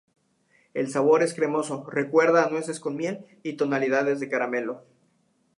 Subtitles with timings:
[0.73, 4.83] El sabor es cremoso, recuerda a nueces con miel y tonalidades de caramelo.